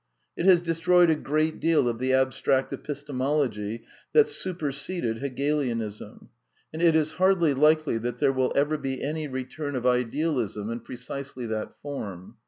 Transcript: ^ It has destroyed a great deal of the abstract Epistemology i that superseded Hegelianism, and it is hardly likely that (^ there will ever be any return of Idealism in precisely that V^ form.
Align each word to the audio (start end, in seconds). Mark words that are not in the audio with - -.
^ 0.01 0.03
It 0.35 0.47
has 0.47 0.63
destroyed 0.63 1.11
a 1.11 1.15
great 1.15 1.59
deal 1.59 1.87
of 1.87 1.99
the 1.99 2.11
abstract 2.11 2.73
Epistemology 2.73 3.83
i 3.83 3.87
that 4.13 4.27
superseded 4.27 5.19
Hegelianism, 5.19 6.29
and 6.73 6.81
it 6.81 6.95
is 6.95 7.11
hardly 7.21 7.53
likely 7.53 7.99
that 7.99 8.15
(^ 8.15 8.17
there 8.17 8.33
will 8.33 8.51
ever 8.55 8.79
be 8.79 9.03
any 9.03 9.27
return 9.27 9.75
of 9.75 9.85
Idealism 9.85 10.71
in 10.71 10.79
precisely 10.79 11.45
that 11.45 11.69
V^ 11.69 11.73
form. 11.83 12.37